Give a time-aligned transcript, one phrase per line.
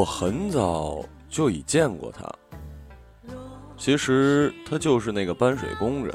[0.00, 2.26] 我很早就已见过他。
[3.76, 6.14] 其实他就是那个搬水工人。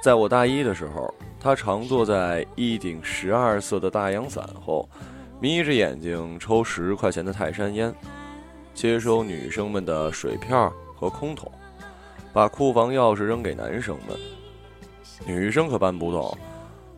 [0.00, 4.88] 在我大一的时候，他常坐在一顶十二色的大阳伞后，
[5.40, 7.92] 眯着眼睛抽十块钱的泰山烟，
[8.72, 11.50] 接收女生们的水片和空桶，
[12.32, 14.16] 把库房钥匙扔给男生们。
[15.26, 16.38] 女生可搬不动，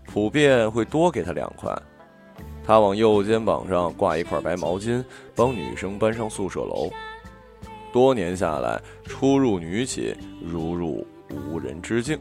[0.05, 1.75] 普遍会多给他两块。
[2.65, 6.91] 他往右肩膀上挂一块白毛巾，帮女生搬上宿舍楼。
[7.93, 12.19] 多年下来，出入女寝如入无人之境。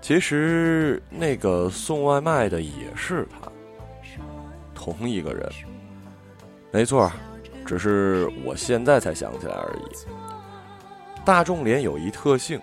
[0.00, 3.50] 其实那个送外卖的也是他，
[4.74, 5.50] 同一个人。
[6.70, 7.10] 没错，
[7.64, 11.24] 只是我现在才想起来而已。
[11.24, 12.60] 大众脸有一特性，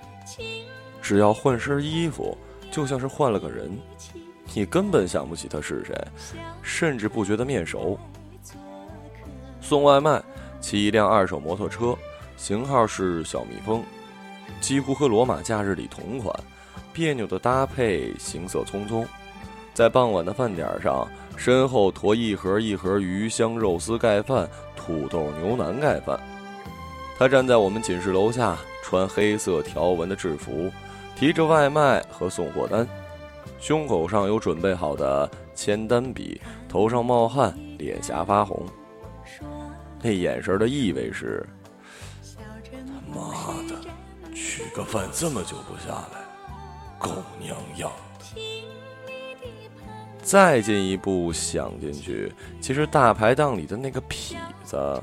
[1.02, 2.38] 只要换身衣服，
[2.72, 3.78] 就像是换了个人，
[4.54, 5.96] 你根本想不起他是谁，
[6.62, 7.98] 甚至不觉得面熟。
[9.62, 10.22] 送外卖。
[10.62, 11.94] 骑一辆二手摩托车，
[12.38, 13.84] 型号是小蜜蜂，
[14.62, 16.34] 几乎和罗马假日里同款，
[16.94, 19.06] 别扭的搭配，行色匆匆。
[19.74, 26.18] 在傍晚的饭点上，身后驮一盒一盒鱼香肉丝盖饭、土豆牛腩盖饭。
[27.20, 30.72] 他站在我们寝室楼下，穿黑色条纹的制服，
[31.14, 32.88] 提着外卖和送货单，
[33.64, 38.62] 胸口上有准备好的签单笔，头上冒汗，脸颊发红。
[40.02, 41.48] 那眼神的意味是：
[42.70, 46.20] 他妈的，取个饭这么久不下来，
[47.00, 48.42] 狗娘养的！
[50.22, 55.02] 再进一步想进去，其实大排档里的那个痞子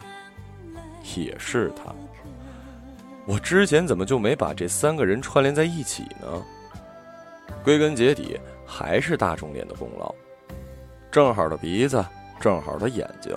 [1.16, 1.94] 也是他。
[3.24, 6.44] 我之前怎么就没把这三个人串联在一起呢？
[7.62, 10.14] 归根结底，还是大众脸的功劳。
[11.10, 12.04] 正好的鼻子，
[12.40, 13.36] 正好的眼睛。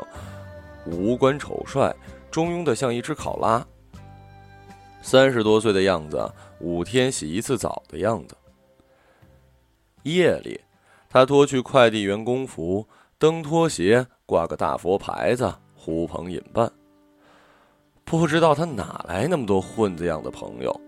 [0.86, 1.94] 五官丑帅，
[2.30, 3.66] 中庸的像一只考拉。
[5.02, 8.36] 三十多岁的样子，五天洗一次澡的样子。
[10.04, 10.60] 夜里，
[11.10, 12.88] 他脱去快递员工服，
[13.18, 16.72] 蹬拖鞋，挂个大佛牌子，呼朋引伴。
[18.06, 20.82] 不知道他哪来那么多混子样的朋友。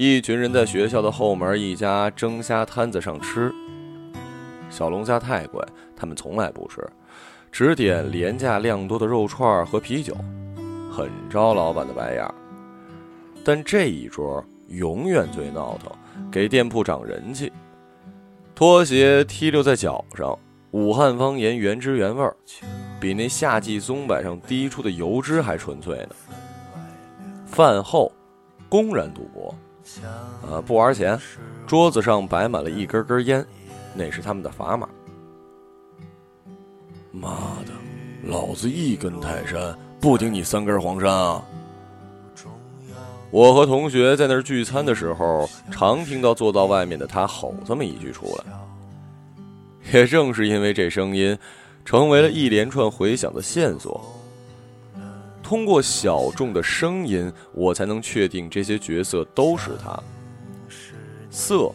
[0.00, 3.52] 一群人在学校的后门一家蒸虾摊子上吃。
[4.70, 5.60] 小龙虾太贵，
[5.96, 6.80] 他们从来不吃。
[7.50, 10.16] 只点廉价量多的肉串和啤酒，
[10.88, 12.24] 很招老板的白眼。
[13.44, 15.90] 但这一桌永远最闹腾，
[16.30, 17.52] 给店铺涨人气。
[18.54, 20.38] 拖鞋踢溜在脚上，
[20.70, 22.36] 武汉方言原汁原味儿，
[23.00, 26.10] 比那夏季松柏上滴出的油脂还纯粹呢。
[27.46, 28.12] 饭后，
[28.68, 29.52] 公然赌博，
[30.48, 31.18] 呃，不玩钱，
[31.66, 33.44] 桌子上摆满了一根根烟，
[33.94, 34.88] 那是他们的砝码。
[37.10, 37.30] 妈
[37.66, 37.72] 的，
[38.24, 41.42] 老子一根泰山不顶你三根黄山啊！
[43.30, 48.44] 我和同学在那儿聚餐的时候，常听到坐到外面的他吼这么一句出来。
[49.92, 51.36] 也正是因为这声音，
[51.84, 54.02] 成为了一连串回响的线索。
[55.48, 59.98] 通过小众的声音，我才能确定这些角色都是他。
[61.30, 61.72] 色、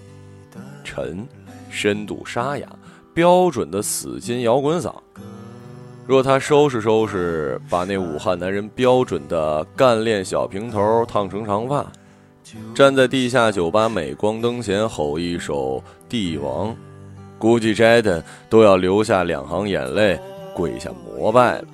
[0.83, 1.27] 沉、
[1.71, 2.67] 深度沙哑。
[3.15, 4.93] 标准的死金摇滚嗓。
[6.05, 11.91] 若他收拾收拾，把那武汉男人标准的干练小平头烫成长发，
[12.75, 16.69] 站在地下酒吧镁光灯前吼一首《帝王》，
[17.39, 20.19] 估计 Jaden 都要流下两行眼泪，
[20.53, 21.67] 跪下膜拜了。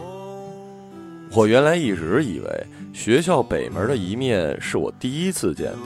[1.31, 5.77] 我原来一直以为学校北门的一面是我第一次见的。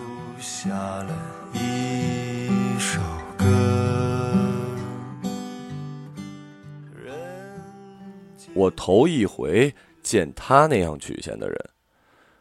[8.53, 11.57] 我头一回见他那样曲线的人，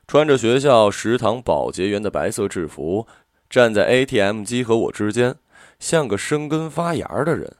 [0.06, 3.06] 穿着学校食堂保洁员的白色制服，
[3.50, 5.34] 站在 ATM 机和我之间，
[5.80, 7.56] 像个生根发芽的人。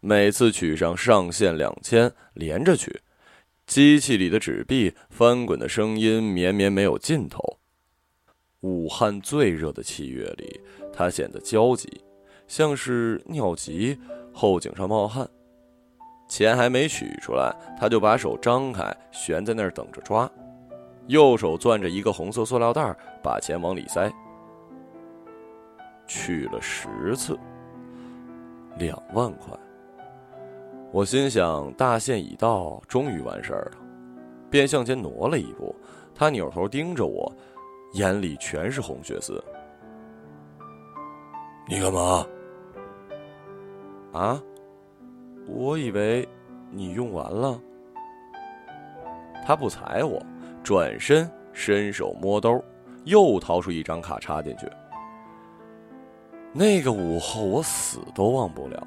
[0.00, 3.00] 每次取上上限两千，连着取，
[3.68, 7.58] 机器里的纸币翻滚的声音绵绵没有尽头。
[8.60, 10.58] 武汉最热的七月里，
[10.90, 11.86] 他显得焦急，
[12.48, 13.96] 像是尿急，
[14.32, 15.28] 后颈上冒汗。
[16.30, 20.28] 钱还没取出来，他就把手张开，悬在那儿等着抓，
[21.06, 24.10] 右手攥着一个红色塑料袋，把钱往里塞。
[26.06, 27.38] 取了十次，
[28.78, 29.54] 两万块。
[30.90, 33.78] 我心想大限已到，终于完事儿了，
[34.50, 35.74] 便向前挪了一步。
[36.14, 37.30] 他扭头盯着我，
[37.92, 39.42] 眼里全是红血丝。
[41.68, 42.26] 你干嘛？
[44.12, 44.42] 啊？
[45.46, 46.26] 我以为
[46.70, 47.60] 你用完了。
[49.46, 50.20] 他不睬我，
[50.64, 52.62] 转身伸手摸兜，
[53.04, 54.66] 又掏出一张卡插进去。
[56.52, 58.86] 那个午后，我死都忘不了。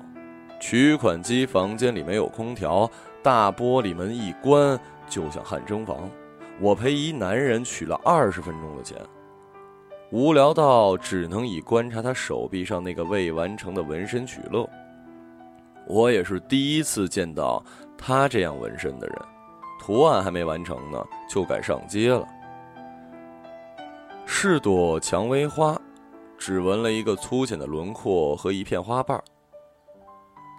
[0.62, 2.90] 取款机房间里没有空调，
[3.24, 4.80] 大玻璃门一关
[5.10, 6.08] 就像汗蒸房。
[6.60, 8.96] 我陪一男人取了二十分钟的钱，
[10.12, 14.70] 无聊到只能以观察他手臂上那个未完成的纹身取乐。
[15.88, 17.62] 我也是第一次见到
[17.98, 19.18] 他这样纹身的人，
[19.80, 22.26] 图案还没完成呢，就敢上街了。
[24.28, 25.76] 是朵蔷薇花。
[26.38, 29.22] 只纹了一个粗浅的轮廓和一片花瓣。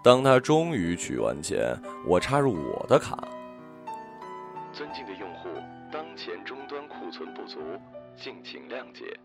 [0.02, 3.16] 当他终于取完钱，我插入我的卡。
[4.72, 5.48] 尊敬的用户，
[5.92, 7.60] 当前终端库存不足，
[8.16, 9.16] 敬请谅解。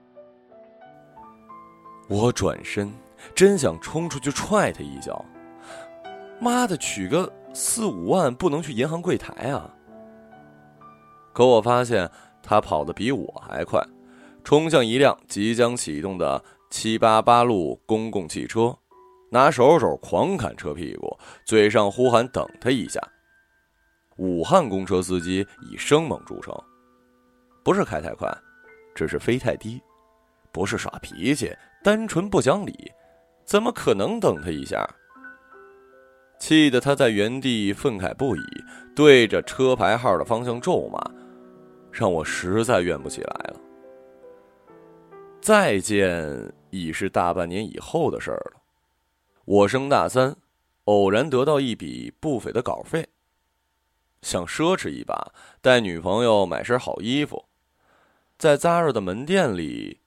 [2.08, 2.94] 我转身，
[3.34, 5.26] 真想冲出去踹他一脚。
[6.40, 9.74] 妈的，取个四五万不能去银行柜台啊！
[11.34, 12.10] 可我发现
[12.44, 13.84] 他跑得比我还快。
[14.44, 18.78] 冲向一辆即将启动的七八八路公共汽车，
[19.30, 23.02] 拿手肘狂砍车屁股，嘴上呼喊“等他一下”。
[24.18, 26.54] 武汉公车司机以生猛著称，
[27.64, 28.28] 不是开太快，
[28.96, 29.82] 只是飞太低，
[30.52, 32.92] 不是耍脾气，单纯不讲理，
[33.46, 34.88] 怎么可能等他一下？
[36.40, 38.42] 气得他在原地愤慨不已，
[38.96, 41.00] 对着车牌号的方向咒骂，
[41.92, 43.60] 让我实在怨不起来了。
[45.42, 48.57] 再见已是大半年以后的事儿了。
[49.48, 50.36] 我升大三，
[50.84, 53.08] 偶然得到一笔不菲的稿费，
[54.22, 57.46] 想奢侈一把，带女朋友买身好衣服，
[58.38, 60.02] 在 Zara 的门店里，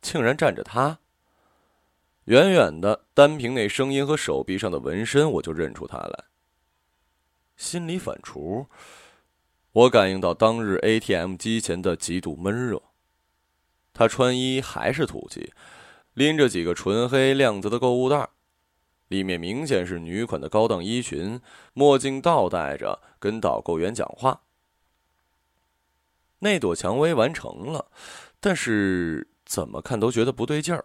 [0.00, 1.00] 竟然站着他。
[2.26, 6.24] 远远的，单凭那声音和手臂上的纹身，我就认出他来。
[7.56, 8.68] 心里反刍，
[9.72, 12.80] 我感应到当日 ATM 机前的极度闷热。
[13.92, 15.52] 他穿衣还是土气，
[16.20, 18.28] 拎着几个纯黑亮泽的购物袋，
[19.08, 21.40] 里面明显是女款的高档衣裙，
[21.72, 24.42] 墨镜倒戴着，跟导购员讲话。
[26.40, 27.90] 那朵蔷薇完成了，
[28.38, 30.84] 但是怎么看都觉得不对劲儿，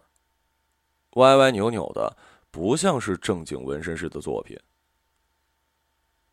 [1.16, 2.16] 歪歪扭扭的，
[2.50, 4.58] 不像是正经纹身师的作品。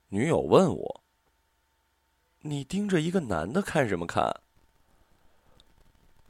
[0.08, 1.04] 女友问我
[2.44, 4.34] ：“你盯着一个男的看什么看？”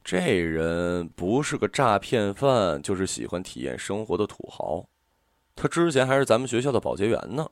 [0.03, 4.85] 这人不是个诈骗犯，就是喜欢体验生活的土豪。
[5.55, 7.47] 他之前还是咱们学校的保洁员呢。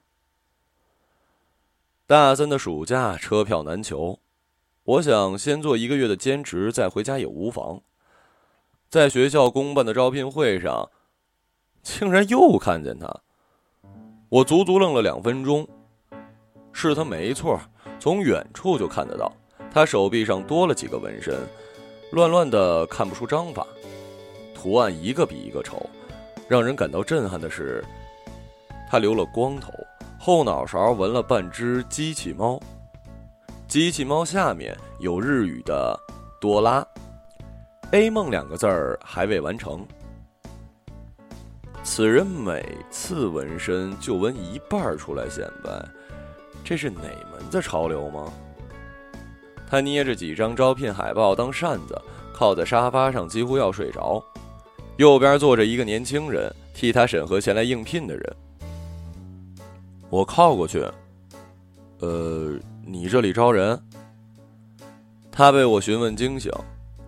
[2.06, 4.20] 大三的暑假车票难求，
[4.84, 7.82] 我想先做一个月的兼职，再回家也无妨。
[8.90, 10.90] 在学校公办的招聘会上，
[11.82, 13.22] 竟然又看见他，
[14.28, 15.66] 我足足愣了两分钟。
[16.74, 17.58] 是他没错，
[17.98, 19.32] 从远处就看得到，
[19.72, 21.40] 他手臂上多了几个纹身。
[22.12, 23.66] 乱乱的看不出章法，
[24.54, 25.90] 图案一个比一个丑。
[26.50, 27.82] 让人感到震撼的是，
[28.90, 29.72] 他留了光头，
[30.20, 32.60] 后脑勺纹了半只机器猫。
[33.66, 35.98] 机器猫下面有日语的
[36.42, 36.86] “多拉
[37.92, 39.88] ”，“A 梦”两个字儿还未完成。
[41.82, 45.72] 此人每次纹身就纹一半出来显摆，
[46.62, 48.34] 这是哪门子潮流吗？
[49.72, 51.98] 他捏着几张招聘海报当扇子，
[52.34, 54.22] 靠在沙发上几乎要睡着。
[54.98, 58.36] 右边坐着一个年轻人，替他审核前来应聘的人。
[60.10, 60.86] 我靠过去，
[62.00, 63.82] 呃，你这里招人？
[65.32, 66.52] 他被我询问惊醒，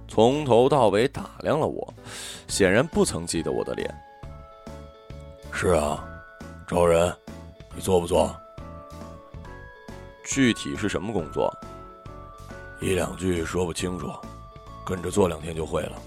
[0.08, 1.94] 从头到尾打量了我，
[2.48, 3.94] 显然不曾记得我的脸。
[5.52, 6.02] 是啊，
[6.66, 7.14] 招人，
[7.76, 8.34] 你做不做？
[10.24, 11.54] 具体是什么工作？
[12.82, 14.12] 一两句说不清楚，
[14.86, 16.02] 跟着做两天就会了。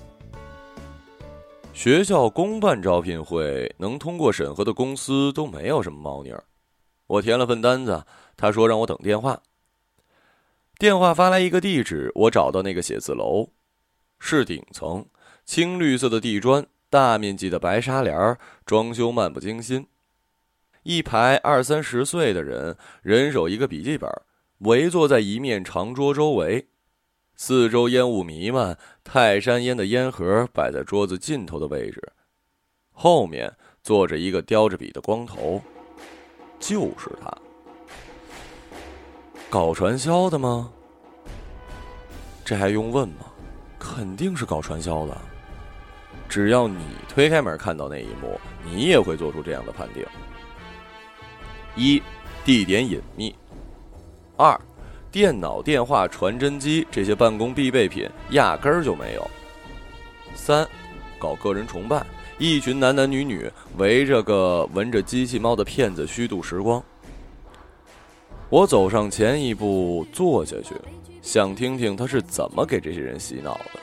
[1.73, 6.45] 学校公办招聘会能通过审核的公司都没有什么猫腻儿。
[7.07, 8.05] 我填了份单子，
[8.37, 9.41] 他说让我等电话。
[10.79, 13.51] 电话发来一个地址，我找到那个写字楼，
[14.19, 15.07] 是顶层，
[15.45, 19.87] 青绿色的地砖，大面积的白纱帘，装修漫不经心。
[20.83, 24.11] 一排二三十岁的人，人手一个笔记本。
[24.59, 26.69] 围坐在一面长桌周围，
[27.35, 32.13] 四周烟雾弥漫，泰山烟的烟盒摆在桌子尽头的位置，
[32.91, 35.61] 后面坐着一个叼着笔的光头，
[36.59, 37.31] 就是他。
[39.51, 40.73] 搞传销的吗？
[42.45, 43.27] 这还用问吗？
[43.79, 45.17] 肯定是搞传销的。
[46.29, 50.05] 只要你推开门看到那一幕，你也会做出这样的判定。
[51.77, 52.03] 一，
[52.45, 53.35] 地点隐秘。
[54.37, 54.59] 二，
[55.11, 59.31] 电脑、电话、传真机这些办公必备品压根儿就没有。
[60.35, 60.69] 三，
[61.19, 62.05] 搞个人崇拜，
[62.39, 66.83] 一群男男女女围着个闻着机器猫的骗子虚度时光。
[68.51, 70.75] 我走上前一步，坐下去，
[71.23, 73.81] 想听听他是怎么给这些人洗脑的。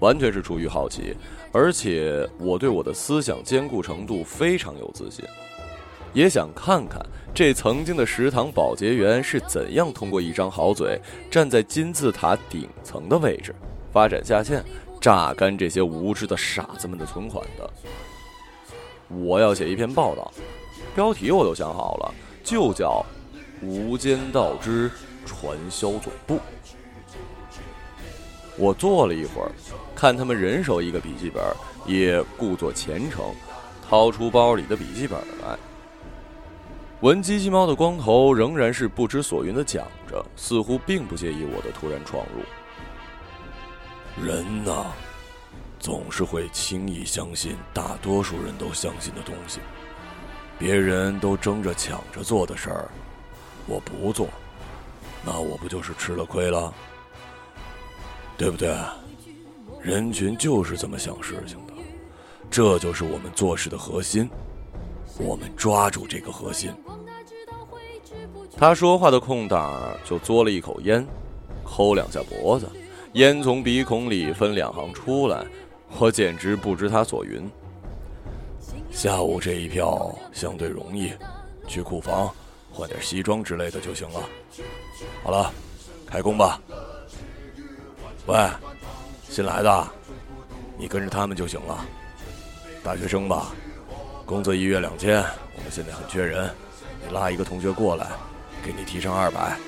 [0.00, 1.14] 完全是出于好奇，
[1.52, 5.24] 而且我对我的思想坚固程度非常有自信，
[6.12, 7.00] 也想看看
[7.32, 11.00] 这曾经的食堂保洁员是怎样通过一张好嘴，
[11.30, 13.54] 站在金字塔顶层的位置，
[13.92, 14.64] 发展下线，
[15.00, 17.70] 榨干这些无知的傻子们的存款的。
[19.08, 20.32] 我要写一篇报道，
[20.94, 23.04] 标题我都想好了，就叫
[23.66, 24.90] 《无间道之
[25.24, 26.34] 传销总部》。
[28.56, 29.50] 我坐了一会儿，
[29.94, 31.42] 看他们人手一个笔记本，
[31.86, 33.24] 也故作虔诚，
[33.88, 35.56] 掏出包里的笔记本来。
[37.02, 42.42] 闻机器猫的光头仍然是不知所云的讲着，似乎并不介意我的突然闯入。
[44.22, 44.84] 人呐，
[45.78, 49.60] 总是会轻易相信大多数人都相信的东西。
[50.58, 52.90] 别人都争着抢着做的事儿，
[53.66, 54.28] 我不做，
[55.24, 56.70] 那我不就是吃了亏了？
[58.36, 58.76] 对不对？
[59.80, 61.72] 人群就是这么想事情的，
[62.50, 64.28] 这就是我们做事的核心。
[65.20, 66.72] 我们抓住这个核心。
[68.56, 71.06] 他说话的空档就嘬了一口烟，
[71.64, 72.68] 抠两下脖子，
[73.12, 75.44] 烟从鼻孔里分两行出来，
[75.98, 77.48] 我简直不知他所云。
[78.90, 81.12] 下午这一票相对容易，
[81.66, 82.30] 去库房
[82.72, 84.28] 换点西装之类的就行了。
[85.22, 85.52] 好了，
[86.06, 86.60] 开工吧。
[88.26, 88.36] 喂，
[89.28, 89.88] 新来的，
[90.76, 91.84] 你跟着他们就行了。
[92.82, 93.54] 大学生吧，
[94.30, 95.16] 工资一月两千，
[95.56, 96.48] 我们现在很缺人，
[97.04, 98.06] 你拉一个同学过来，
[98.64, 99.58] 给你提成二百。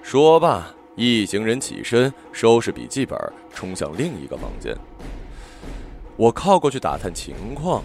[0.00, 3.18] 说罢，一行人起身，收拾笔记本，
[3.52, 4.76] 冲向另一个房间。
[6.16, 7.82] 我靠过去打探情况，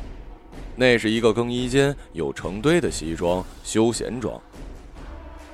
[0.76, 4.40] 那是一个更衣间，有成堆的西装、休闲装。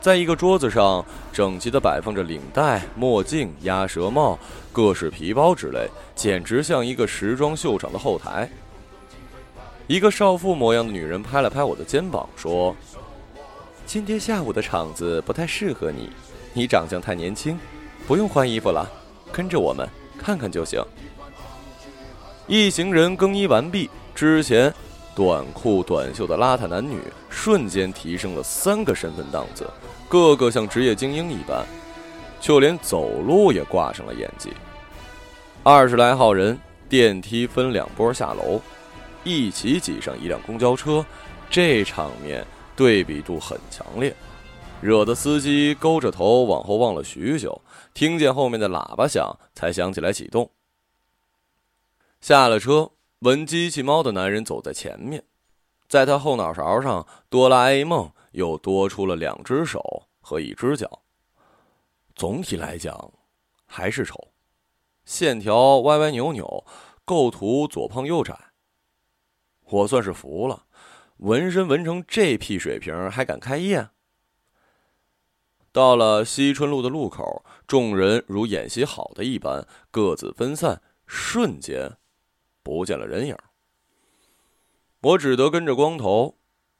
[0.02, 4.38] 在一个桌子上，整齐地摆放着领带、墨镜、鸭舌帽、
[4.74, 8.50] 各式皮包之类，简直像一个时装秀场的后台。
[9.88, 12.75] 一个少妇模样的女人拍了拍我的肩膀，说
[13.86, 16.10] ：“今天下午的场子不太适合你，
[16.54, 17.60] 你长相太年轻，
[18.08, 18.89] 不用换衣服了，
[19.32, 19.88] 跟着我们
[20.18, 20.84] 看看就行。”
[22.48, 24.74] 一行人更衣完毕之前，
[25.15, 27.00] 短裤短袖的邋遢男女
[27.30, 29.70] 瞬间提升了三个身份档次。
[30.10, 31.63] 个个像职业精英一般，
[32.39, 34.51] 就连走路也挂上了演技。
[35.62, 36.58] 二十来号人，
[36.89, 38.62] 电梯分两波下楼，
[39.25, 41.05] 一起挤上一辆公交车，
[41.50, 44.15] 这场面对比度很强烈，
[44.79, 47.60] 惹得司机勾着头往后望了许久，
[47.94, 50.50] 听见后面的喇叭响，才想起来启动。
[52.22, 55.24] 下了车，闻机器猫的男人走在前面，
[55.89, 58.10] 在他后脑勺上，哆啦 A 梦。
[58.36, 59.82] 又多出了两只手
[60.20, 61.00] 和一只脚。
[62.15, 63.13] 总体来讲，
[63.65, 64.27] 还是丑，
[65.05, 66.65] 线条歪歪扭扭，
[67.05, 68.38] 构图左胖右窄。
[69.65, 70.65] 我算是服了，
[71.17, 73.89] 纹身纹成这屁水平还敢开业？
[75.72, 81.98] 到了西春路的路口，众人如演习好的一般，各自分散，瞬间
[82.63, 83.36] 不见了人影。
[85.01, 86.38] 我只得跟着光头。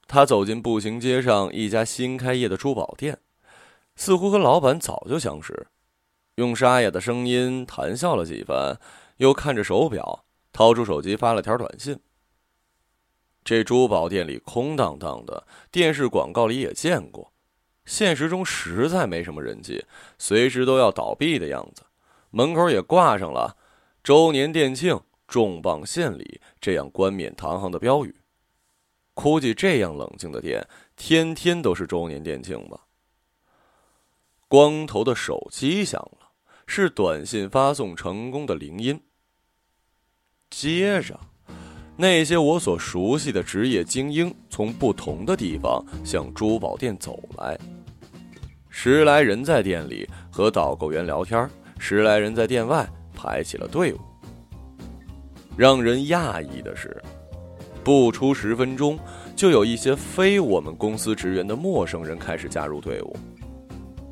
[0.08, 3.18] 他走进步行街上一家新开业的珠宝店，
[3.96, 5.68] 似乎和老板早就相识，
[6.36, 8.80] 用沙哑的声音谈笑了几番，
[9.18, 10.24] 又看着手表，
[10.54, 12.00] 掏出手机发了条短信。
[13.46, 17.32] 这珠宝店里空荡荡的，电视广告里也见过，
[17.86, 19.86] 现实中实在没什么人气，
[20.18, 21.84] 随时都要倒闭的样子。
[22.32, 23.56] 门口也挂上了
[24.04, 28.16] “周年店庆，重磅献礼”这样冠冕堂皇的标语。
[29.14, 32.82] 估计这样冷静的店，天天都是周年店庆吧。
[34.48, 36.32] 光头的手机响了，
[36.66, 39.00] 是短信发送成功的铃音。
[40.50, 41.20] 接着，
[41.98, 47.58] 那些我所熟悉的职业精英从不同的地方向珠宝店走来，
[48.70, 51.50] 十来人在店里和导购员聊天，
[51.80, 54.00] 十来人在店外排起了队伍。
[55.56, 57.02] 让人讶异的是。
[57.82, 58.98] 不出十分钟，
[59.36, 63.16] 就有一些非我们公司职员的陌生人开始加入队伍。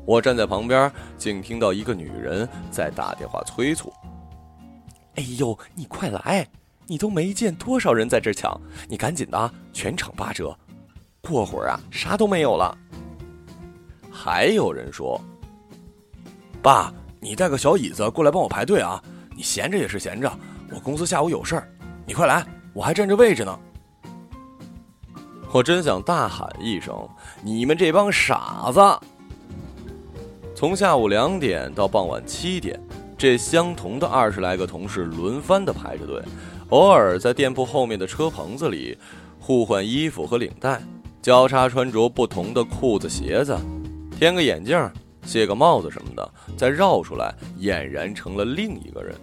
[0.06, 3.92] 我站在旁边，竟听到一个女人在打电话催促
[5.16, 6.46] ：“哎呦，你快来！
[6.86, 10.56] 你都没见多少人在这抢，你赶紧的，全场八折，
[11.20, 12.76] 过会儿啊，啥都没有了。”
[14.10, 15.20] 还有人说
[16.62, 19.02] ：“爸，你带个小椅子过来帮我排队啊！
[19.36, 20.32] 你闲着也是闲着，
[20.70, 21.68] 我公司下午有事儿，
[22.06, 23.58] 你快来，我还占着位置呢。”
[25.52, 26.96] 我真想大喊一声
[27.42, 28.80] ：“你们这帮傻子！”
[30.54, 32.80] 从下午两点到傍晚七点，
[33.18, 36.22] 这相同的二十来个同事轮番的排着队，
[36.74, 38.98] 偶尔在店铺后面的车棚子里
[39.38, 40.82] 互换衣服和领带，
[41.22, 43.56] 交叉穿着不同的裤子、鞋子。
[44.18, 44.76] 添个眼镜，
[45.24, 49.14] 卸个帽子什么的，再绕出来，俨然成了另一个人。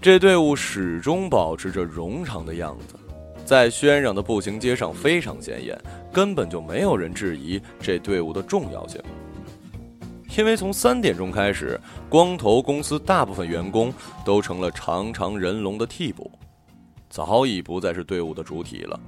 [0.00, 2.94] 这队伍始终保持着冗长的样子，
[3.44, 5.76] 在喧嚷的步行街上非常显眼，
[6.12, 9.02] 根本就没有人质疑这队伍的重要性。
[10.36, 13.92] 因为从三点钟开始，光头公司大部分员工
[14.24, 16.30] 都成了长长人龙的替补，
[17.10, 18.98] 早已不再是队伍的主体了，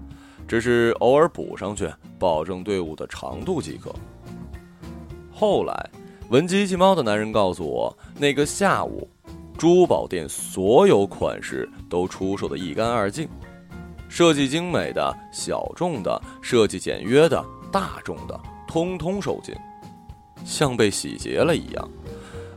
[0.48, 3.94] 只是偶尔补上去，保证队伍的长度即可。
[5.32, 5.90] 后来，
[6.30, 9.08] 闻机器猫的男人告诉我，那个下午，
[9.56, 13.28] 珠宝店所有款式都出售的一干二净，
[14.08, 19.54] 设计精美的、小众的、设计简约的、大众的，通通售罄，
[20.44, 21.90] 像被洗劫了一样。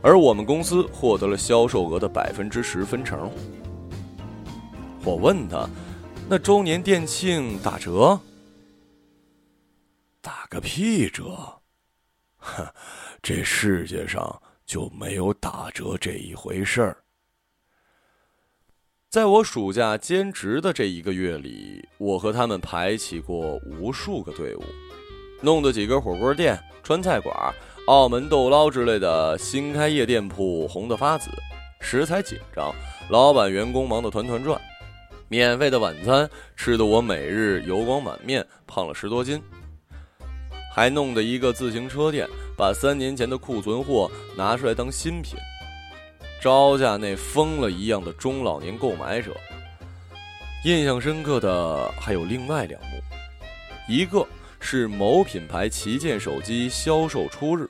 [0.02, 3.30] 而我们公司获得了销售额的百分之十分成。
[5.02, 5.68] 我问他
[6.28, 8.18] ：“那周年店庆打折？”
[10.20, 11.60] 打个屁折！
[12.36, 12.66] 哼，
[13.22, 16.96] 这世界上就没有打折这一回事儿。
[19.10, 24.64] 在我暑假兼职的这一个月里，我和他们排起过无数个队伍，
[25.40, 27.54] 弄得几个火锅店、川菜馆、
[27.86, 31.30] 澳门豆捞之类的新开业店铺红得发紫，
[31.80, 32.74] 食材紧张，
[33.08, 34.60] 老板员工忙得团团转，
[35.28, 39.42] 免费的晚餐吃得我每日油光满面，胖了十多斤。
[40.74, 45.38] 还弄得一个自行车店把三年前的库存货拿出来当新品，
[46.40, 49.32] 招架那疯了一样的中老年购买者。
[50.64, 52.88] 印象深刻的还有另外两幕，
[53.88, 54.26] 一个
[54.64, 57.68] 是某品牌旗舰手机销售初日，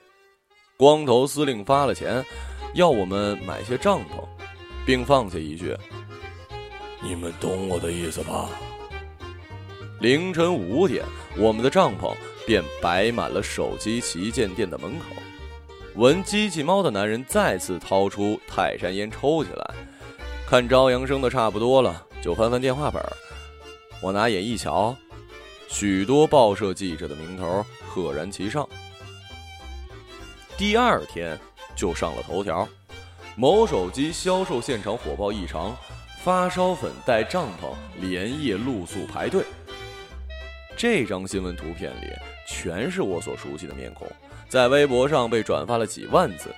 [0.77, 2.25] 光头司令发了钱，
[2.75, 4.25] 要我们买些帐篷，
[4.87, 5.77] 并放下一句
[7.03, 8.49] ：“你们懂我的意思吧？”
[10.01, 11.05] 凌晨五点，
[11.37, 12.15] 我们的帐篷。
[12.47, 15.07] 便摆满了手机旗舰店的门口。
[15.95, 19.75] 闻机器猫的男人再次掏出泰山烟抽起来，
[20.47, 23.03] 看朝阳升的差不多了，就翻翻电话本。
[24.03, 24.95] 我拿眼一瞧，
[25.75, 28.65] 许多报社记者的名头赫然其上。
[30.57, 31.37] 第二天
[31.75, 32.69] 就上了头条：
[33.35, 35.77] 某手机销售现场火爆异常，
[36.23, 39.43] 发烧粉带帐篷连夜露宿排队。
[40.77, 42.07] 这张新闻图片里。
[42.47, 44.07] 全是我所熟悉的面孔，
[44.51, 46.55] 在微博上被转发了几万次。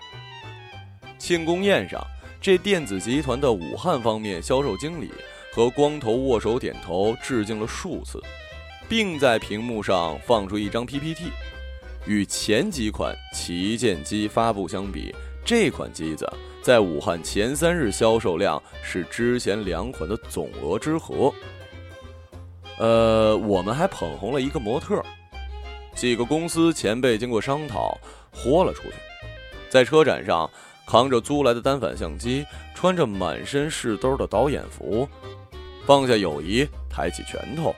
[1.16, 2.04] 庆功宴上，
[2.40, 5.12] 这电子集团的武汉方面销售经理
[5.52, 8.20] 和光头握手点头致敬了数次，
[8.88, 11.24] 并在屏幕上放出一张 PPT。
[12.06, 16.24] 与前几款旗舰机发布相比，这款机子
[16.62, 21.32] 在武汉前三日销售量是之前两款的总额之和。
[22.78, 25.02] 呃，我们还捧红了一个模特。
[25.94, 27.98] 几个公司前辈经过商讨，
[28.30, 28.94] 豁了出去，
[29.70, 30.48] 在车展上
[30.86, 32.44] 扛着租来的单反相机，
[32.74, 35.08] 穿着满身是兜的导演服，
[35.86, 37.74] 放下友谊，抬起拳头，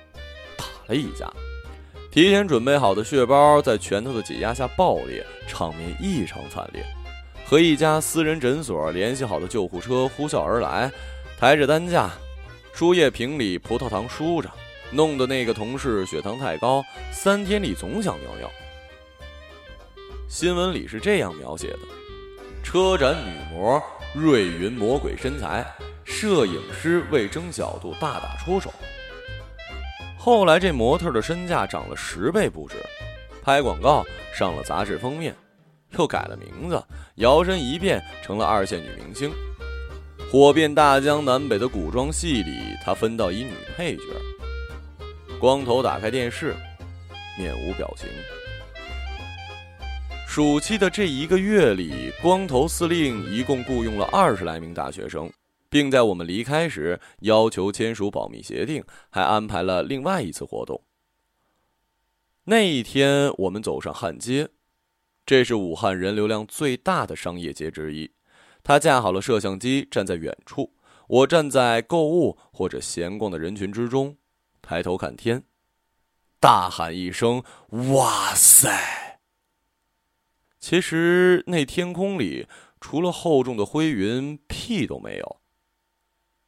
[0.88, 1.30] 了一架。
[2.10, 6.82] 提前准备好的血包在拳头的挤压下爆裂，场面异常惨烈。
[7.46, 10.90] 和一家私人诊所联系好的救护车呼啸而来，
[11.38, 12.10] 抬着担架，
[12.72, 14.50] 输液瓶里葡萄糖输着。
[14.90, 18.50] 弄得那个同事血糖太高，三天里总想尿尿。
[20.28, 21.78] 新闻里是这样描写的：
[22.62, 23.82] 车展女模
[24.14, 25.62] 瑞云魔鬼身材，
[26.04, 28.72] 摄影师为争角度大打出手。
[30.28, 32.76] 后来这模特的身价涨了十倍不止，
[33.42, 35.34] 拍广告上了杂志封面，
[35.96, 39.32] 又改了名字，摇身一变成了二线女明星，
[40.30, 44.02] 火遍大江南北的古装戏里，她分到一女配角。
[45.40, 46.54] 光头打开电视，
[47.38, 48.06] 面无表情。
[50.26, 55.32] 暑期的这一个月里，光头司令一共雇佣了二十来名大学生，
[55.68, 60.82] 并在我们离开时要求签署保密协定，还安排了另外一次活动。
[62.44, 64.48] 那一天，我们走上汉街，
[65.26, 68.10] 这是武汉人流量最大的商业街之一。
[68.62, 70.74] 他架好了摄像机，站在远处，
[71.06, 74.16] 我站在购物或者闲逛的人群之中。
[74.62, 75.44] 抬头看天，
[76.40, 77.42] 大喊一声
[77.94, 79.20] ：“哇塞！”
[80.60, 82.46] 其实那天空里
[82.80, 85.40] 除了厚重的灰云，屁都没有。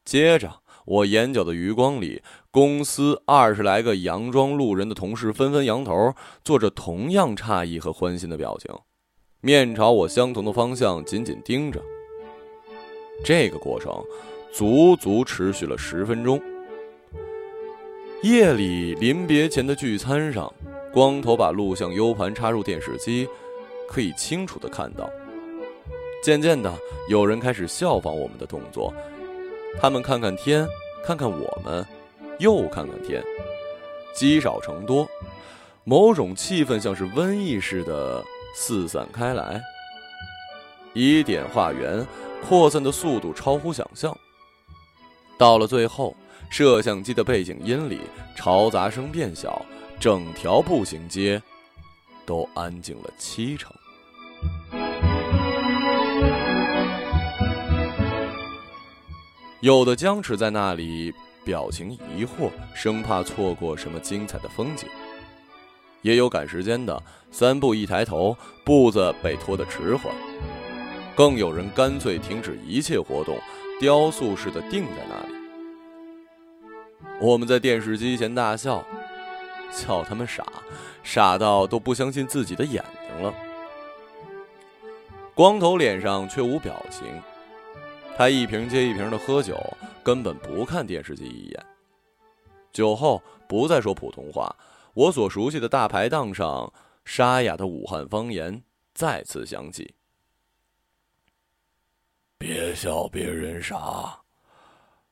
[0.04, 8.74] 接着，我眼角的余光里，公司二十来个佯装路人的同事纷纷扬头，做着同样诧异和欢欣的表情，
[9.40, 11.80] 面朝我相同的方向紧紧盯着。
[13.24, 13.92] 这个过程
[14.52, 16.40] 足足持续了十分钟。
[18.22, 20.52] 夜里临别前的聚餐上，
[20.92, 23.28] 光头把录像 U 盘插入电视机，
[23.88, 25.08] 可以清楚的看到。
[26.22, 26.70] 渐渐的，
[27.08, 28.92] 有人开始效仿我们的动作，
[29.78, 30.66] 他们看看天，
[31.04, 31.86] 看看我们，
[32.38, 33.22] 又看看天，
[34.14, 35.06] 积少成多，
[35.84, 39.60] 某种气氛像是瘟疫似的四散开来，
[40.94, 42.06] 以点化圆，
[42.48, 44.16] 扩散的速度超乎想象。
[45.36, 46.16] 到了最后。
[46.52, 48.00] 摄像机的背景音里，
[48.36, 49.64] 嘈杂声变小，
[50.00, 51.40] 整条步行街
[52.26, 53.72] 都安静了七成。
[59.60, 61.12] 有的僵持在那里，
[61.44, 64.86] 表情疑惑，生怕错过什么精彩的风景；
[66.00, 70.14] 也有赶时间的，三步一抬头，步子被拖得迟缓；
[71.14, 73.38] 更有人干脆停止一切活动，
[73.78, 75.34] 雕塑似的定在那里。
[77.20, 78.82] 我们在电视机前大笑，
[79.70, 80.42] 笑他们傻，
[81.02, 83.34] 傻到都不相信自己的眼睛了。
[85.34, 87.06] 光头脸上却无表情，
[88.20, 89.58] 他一瓶接一瓶的喝酒，
[90.02, 91.66] 根本不看电视机一眼。
[92.70, 94.54] 酒后不再说普通话，
[94.92, 96.70] 我所熟悉的大排档上
[97.06, 99.94] 沙哑的武汉方言再次响起
[102.36, 104.20] ：“别笑别人傻。”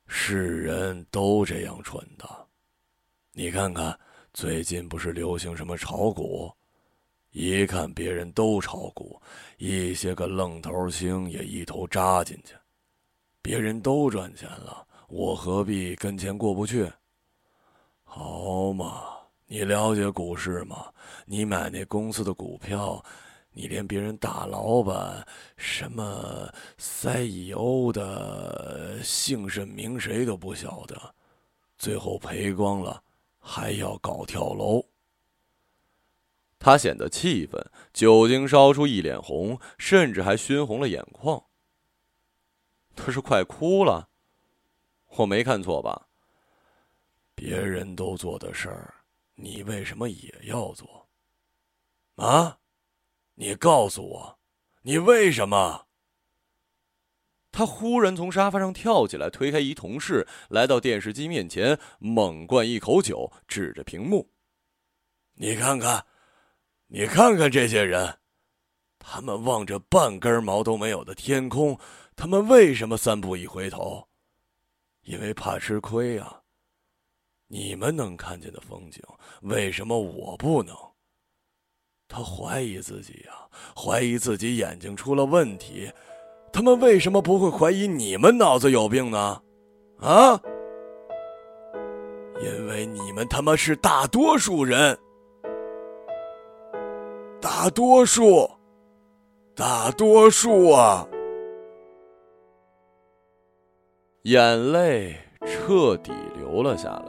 [0.07, 2.29] 是人都这样蠢的，
[3.33, 3.99] 你看看，
[4.35, 6.53] 最近不是流行什么炒股？
[7.31, 9.19] 一看别人都炒股，
[9.57, 12.55] 一些个愣头青也一头扎进去。
[13.43, 16.91] 别人都赚钱了，我何必跟钱过不去？
[18.05, 19.05] 好嘛，
[19.47, 20.87] 你了解股市吗？
[21.27, 23.05] 你买那公司的股票。
[23.51, 30.97] 你连别人大老板什么 CEO 的姓甚名谁都不晓得，
[31.77, 33.03] 最后赔光了，
[33.41, 34.85] 还要搞跳楼。
[36.61, 37.61] 他显得气愤，
[37.93, 41.43] 酒精烧出一脸红，甚至还熏红了眼眶。
[42.99, 44.09] 他是快哭了，
[45.17, 46.09] 我没看错吧？
[47.35, 48.93] 别人都做的事儿，
[49.37, 51.09] 你为什么也要做？
[52.17, 52.59] 啊？
[53.35, 54.39] 你告诉我，
[54.83, 55.87] 你为什么？
[57.53, 64.29] 他忽然从沙发上跳起来，推开一同事，来到电视机面前，猛灌一口酒，指着屏幕
[65.35, 66.05] ：“你看看，
[66.89, 68.19] 你看看这些人，
[68.99, 71.79] 他们望着半根毛都没有的天空，
[72.19, 74.05] 他们为什么三步一回头？
[75.05, 76.41] 因为怕吃亏啊！
[77.47, 79.01] 你们能看见的风景，
[79.43, 80.75] 为什么我不能？”
[82.09, 83.33] 他怀疑自己呀，
[83.77, 85.89] 怀疑自己眼睛出了问题。
[86.53, 89.41] 他们为什么不会怀疑你们脑子有病呢？
[90.01, 90.41] 啊？
[92.43, 94.99] 因为你们他妈是大多数人，
[97.41, 98.51] 大多数，
[99.55, 101.07] 大多数啊！
[104.29, 107.05] 眼泪彻底流了下来，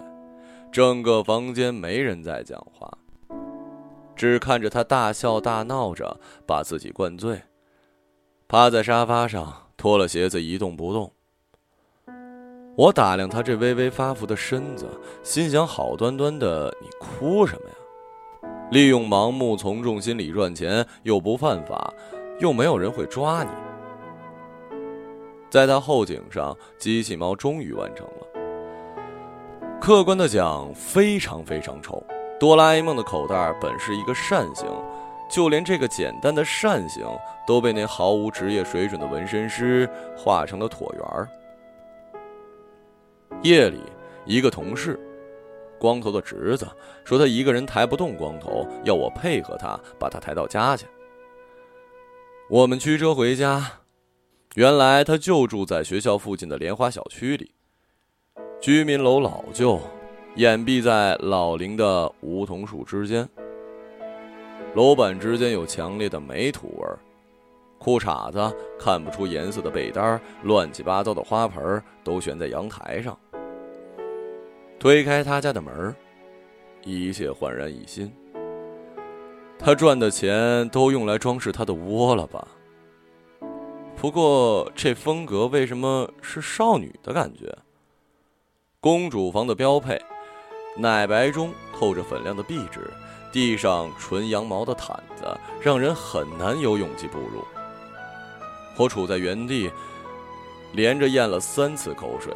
[0.72, 2.90] 整个房间没人再讲话。
[4.16, 7.42] 只看着他大笑大闹着，把自己灌醉，
[8.48, 11.12] 趴在沙发上脱了鞋子一动不动。
[12.78, 14.88] 我打量他这微微发福的身子，
[15.22, 18.70] 心想：好端端的，你哭什么呀？
[18.72, 21.94] 利用盲目从众心理赚钱又不犯法，
[22.40, 23.50] 又没有人会抓你。
[25.50, 29.80] 在他后颈上，机器猫终于完成了。
[29.82, 32.04] 客观的讲，非常非常丑。
[32.40, 34.66] 哆啦 A 梦的口袋本是一个扇形，
[35.30, 37.06] 就连这个简单的扇形
[37.48, 41.28] 都被那毫无职业水准的纹身师画成了椭圆。
[43.42, 43.82] 夜里，
[44.26, 45.00] 一个同事，
[45.80, 46.68] 光头的侄子
[47.04, 50.86] 说他一个人抬不动光头，要我配合他把他抬到家去。
[52.50, 53.66] 我们驱车回家，
[54.56, 57.52] 原来他就住在学校附近的莲花小区里，
[58.60, 59.80] 居民楼老旧。
[60.36, 63.28] 掩蔽在老龄的梧桐树之间，
[64.76, 66.98] 楼板之间有强烈的霉土味儿，
[67.78, 73.18] 裤衩子看不出颜色的被单，乱七八糟的花盆都悬在阳台上。
[74.80, 75.94] 推开他家的门，
[76.86, 78.10] 一切焕然一新。
[79.58, 82.48] 他赚的钱都用来装饰他的窝了吧？
[84.00, 87.54] 不过这风格为什么是少女的感觉？
[88.80, 90.02] 公主房的标配，
[90.78, 92.90] 奶白中透着粉亮的壁纸，
[93.30, 95.26] 地上纯羊毛的毯子，
[95.60, 97.44] 让人很难有勇气步入。
[98.78, 99.70] 我处在原地，
[100.72, 102.34] 连着咽了三次口水。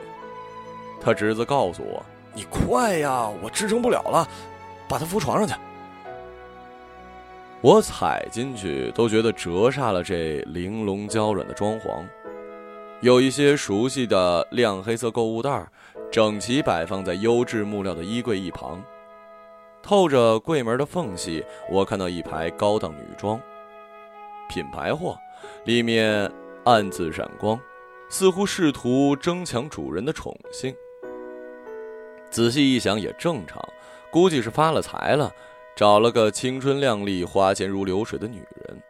[0.99, 2.03] 他侄子告诉我
[2.35, 4.27] ：“你快呀，我支撑不了了，
[4.89, 5.53] 把他扶床上去。”
[7.63, 12.05] 我踩进去都觉得折煞了这玲珑娇软的装潢，
[12.99, 15.65] 有一些熟悉的亮黑色购物袋，
[16.11, 18.83] 整齐摆放在优质木料的衣柜一旁。
[19.81, 23.39] 透着柜门的缝隙，我看到一排高档女装，
[24.49, 25.17] 品牌货，
[25.63, 26.29] 里面
[26.65, 27.57] 暗自闪光，
[28.09, 30.75] 似乎试图争抢主人的宠幸。
[32.29, 33.65] 仔细一想也正常，
[34.11, 35.31] 估计是发了财了。
[35.75, 38.83] 找了个青春靓丽、花钱如流水的女人。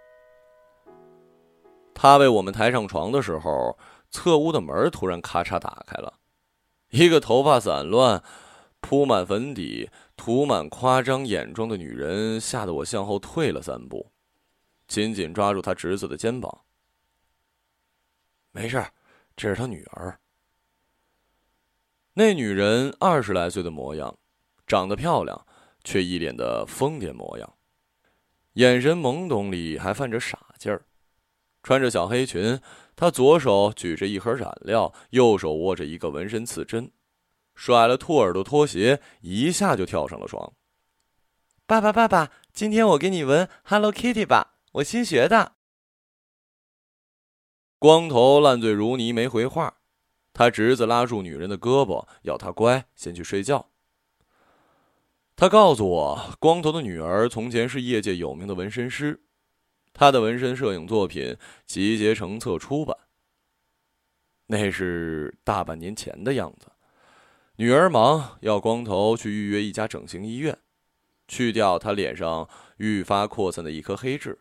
[1.93, 3.77] 他为我们抬上床的时候，
[4.11, 6.19] 侧屋的门突然咔嚓打开了，
[6.89, 8.21] 一个头发散乱、
[8.81, 14.11] 铺满粉底、涂满夸张眼妆的女人吓得我向后退了三步，
[14.87, 16.61] 紧紧抓住他侄子的肩膀。
[18.51, 18.85] 没事，
[19.37, 20.19] 这是他女儿。
[22.15, 24.17] 那女人二十来岁的模样，
[24.67, 25.47] 长得漂亮。
[25.83, 27.53] 却一脸的疯癫模样，
[28.53, 30.85] 眼神懵懂里还泛着傻劲儿，
[31.61, 32.59] 穿着小黑裙，
[32.95, 36.91] 她左手举着一盒染料，右手握着一个纹身刺针，
[37.55, 40.53] 甩了兔耳朵拖鞋，一下就跳上了床。
[41.65, 45.53] 爸爸，爸爸，今天我给你纹 Hello Kitty 吧，我新学的。
[47.79, 49.79] 光头烂醉如泥，没回话。
[50.31, 53.72] 他侄子拉住女人的胳膊，要她乖，先去睡觉。
[55.35, 59.23] 他告诉我，光头的女儿从前是业界有名的纹身师，
[59.91, 62.95] 他的纹身摄影作品集结成册出版。
[64.47, 66.67] 那是大半年前的样子。
[67.55, 70.57] 女儿忙，要光头去预约一家整形医院，
[71.27, 74.39] 去掉他脸上愈发扩散的一颗黑痣，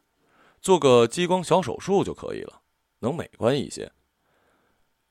[0.61, 2.61] 做个激光小手术就可以了，
[3.01, 3.91] 能美观一些。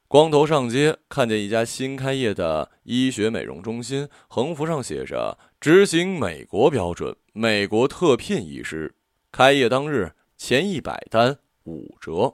[0.08, 8.95] 光头上街，看见一家新开业的医学美容中心，横幅上写着“执行美国标准，美国特聘医师”。
[9.32, 12.34] 开业当日，前一百单五折。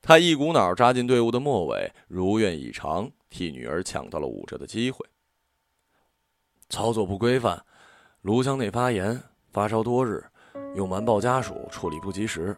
[0.00, 5.04] 他一股脑扎进队伍的末尾，如愿以偿，替女儿抢到了五折的机会。
[6.70, 7.62] 操作不规范，
[8.22, 9.20] 颅腔内发炎，
[9.52, 10.24] 发烧多日，
[10.74, 12.56] 又瞒报家属，处理不及时。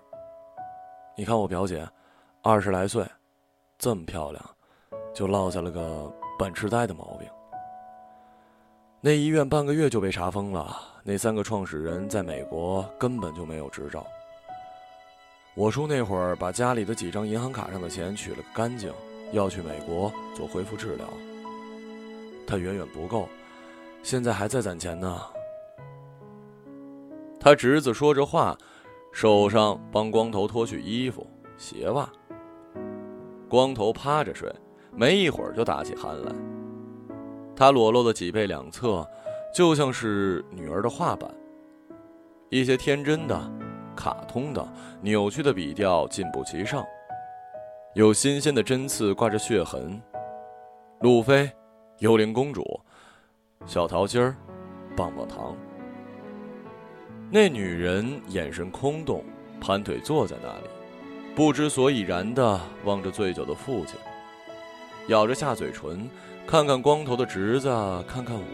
[1.17, 1.85] 你看我表姐，
[2.41, 3.05] 二十来岁。
[3.77, 4.57] 这么漂亮，
[5.13, 7.29] 就落下了个半痴呆的毛病。
[9.07, 14.05] 那医院半个月就被查封了，那三个创始人在美国根本就没有执照。
[15.55, 18.93] 我叔那会儿把家里的几张银行卡上的钱取了个干净，
[19.31, 21.07] 要去美国做恢复治疗。
[22.49, 23.29] 他远远不够，
[24.03, 25.23] 现在还在攒钱呢。
[27.39, 28.59] 他侄子说着话，
[29.13, 31.25] 手上帮光头脱去衣服、
[31.57, 32.11] 鞋袜。
[33.49, 34.53] 光头趴着睡，
[34.91, 36.56] 没一会儿就打起鼾来。
[37.57, 39.09] 他裸露的脊背两侧，
[39.55, 41.29] 就像是女儿的画板。
[42.51, 43.51] 一些天真的、
[43.97, 44.65] 卡通的、
[45.01, 46.85] 扭曲的笔调尽布其上，
[47.95, 50.01] 有新鲜的针刺挂着血痕。
[51.01, 51.51] 路飞、
[52.01, 52.63] 幽灵公主、
[53.65, 54.37] 小桃心儿、
[54.95, 55.57] 棒棒糖。
[57.31, 59.25] 那女人眼神空洞，
[59.61, 60.69] 盘腿坐在那里。
[61.35, 63.99] 不知所以然的望着醉酒的父亲，
[65.09, 66.09] 咬着下嘴唇，
[66.47, 67.69] 看看光头的侄子，
[68.07, 68.45] 看看我，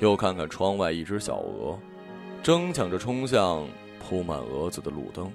[0.00, 1.78] 又看看窗外一只小鹅，
[2.42, 3.64] 争抢着冲向
[4.00, 5.32] 铺满蛾子的路灯。